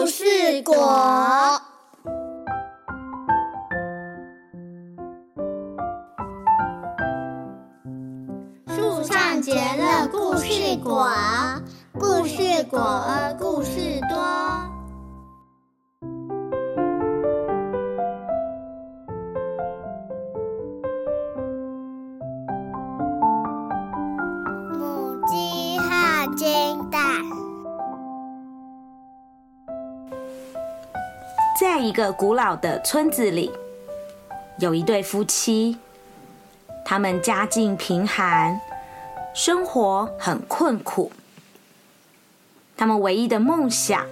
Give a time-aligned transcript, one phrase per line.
[0.00, 0.22] 故事
[0.62, 1.60] 果。
[8.68, 11.10] 树上结了故事果，
[11.94, 12.80] 故事果，
[13.40, 14.47] 故事多。
[31.58, 33.50] 在一个古老的村子里，
[34.60, 35.76] 有一对夫妻，
[36.84, 38.60] 他们家境贫寒，
[39.34, 41.10] 生活很困苦。
[42.76, 44.06] 他们唯一的梦想，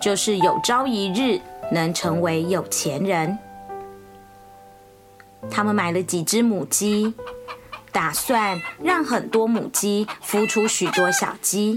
[0.00, 1.38] 就是有朝一日
[1.70, 3.38] 能成为有钱人。
[5.50, 7.12] 他们买了几只母鸡，
[7.92, 11.76] 打算让很多母鸡孵出许多小鸡，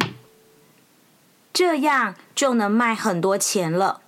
[1.52, 4.01] 这样就能卖很多钱了。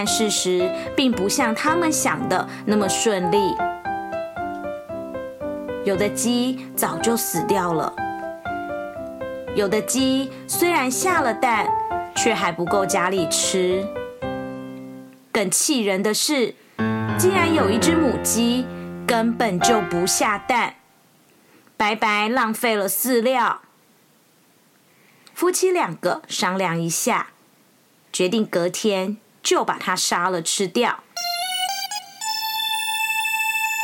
[0.00, 3.54] 但事实并不像他们想的那么顺利，
[5.84, 7.94] 有的鸡早就死掉了，
[9.54, 11.68] 有的鸡虽然下了蛋，
[12.16, 13.86] 却还不够家里吃。
[15.30, 16.54] 更气人的是，
[17.18, 18.64] 竟然有一只母鸡
[19.06, 20.76] 根本就不下蛋，
[21.76, 23.60] 白白浪费了饲料。
[25.34, 27.26] 夫妻两个商量一下，
[28.10, 29.18] 决定隔天。
[29.42, 31.02] 就把它杀了吃掉。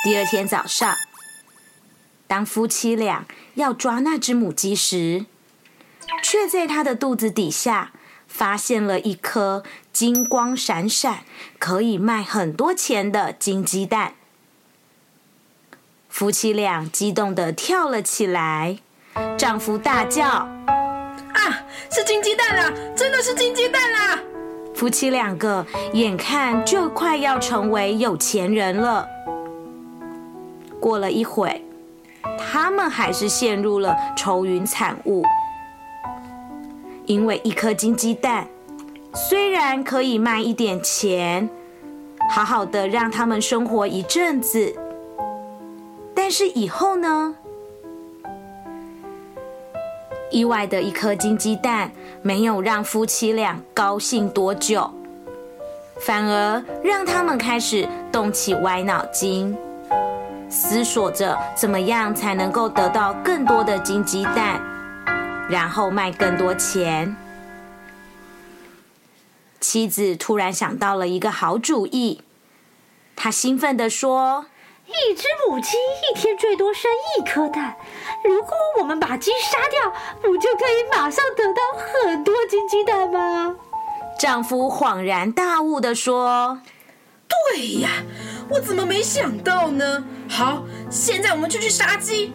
[0.04, 0.96] 第二天早上，
[2.26, 5.26] 当夫妻俩要抓那只母鸡时，
[6.22, 7.92] 却在它的肚子底下
[8.28, 11.24] 发现了一颗金光闪闪、
[11.58, 14.14] 可以卖很多钱的金鸡蛋。
[16.08, 18.78] 夫妻俩激动的跳了起来，
[19.36, 20.24] 丈夫大叫
[21.34, 22.72] ：“啊，是金鸡蛋啦！
[22.96, 24.20] 真的是金鸡蛋啦！”
[24.76, 29.08] 夫妻两个眼看就快要成为有钱人了。
[30.78, 31.64] 过了一会，
[32.38, 35.24] 他们还是陷入了愁云惨雾，
[37.06, 38.46] 因为一颗金鸡蛋
[39.14, 41.48] 虽然可以卖一点钱，
[42.30, 44.76] 好好的让他们生活一阵子，
[46.14, 47.36] 但是以后呢？
[50.36, 54.92] 意外的一颗金鸡蛋没有让夫妻俩高兴多久，
[56.02, 59.56] 反而让他们开始动起歪脑筋，
[60.50, 64.60] 思索着怎么样才能够得到更多的金鸡蛋，
[65.48, 67.16] 然后卖更多钱。
[69.58, 72.20] 妻子突然想到了一个好主意，
[73.16, 74.44] 她兴奋地说。
[74.86, 77.76] 一只母鸡一天最多生一颗蛋，
[78.24, 79.92] 如果我们把鸡杀掉，
[80.22, 81.60] 不就可以马上得到
[82.04, 83.56] 很多金鸡蛋吗？
[84.18, 86.60] 丈夫恍然大悟的说
[87.54, 87.90] ：“对呀，
[88.48, 90.04] 我怎么没想到呢？
[90.28, 92.32] 好，现在我们就去杀鸡。”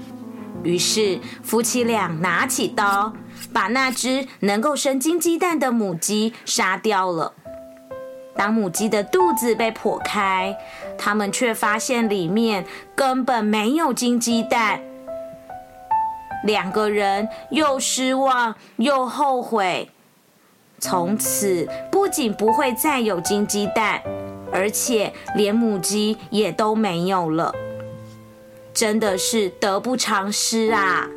[0.63, 3.13] 于是夫妻俩拿起刀，
[3.51, 7.33] 把那只能够生金鸡蛋的母鸡杀掉了。
[8.41, 10.57] 当母鸡的肚子被剖开，
[10.97, 12.65] 他们却发现里面
[12.95, 14.81] 根本没有金鸡蛋。
[16.43, 19.91] 两个人又失望又后悔，
[20.79, 24.01] 从此不仅不会再有金鸡蛋，
[24.51, 27.53] 而且连母鸡也都没有了。
[28.73, 31.07] 真的是得不偿失啊！